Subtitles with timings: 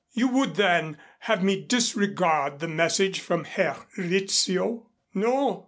[0.13, 5.59] "You would, then, have me disregard the message from Herr Rizzio?" "No.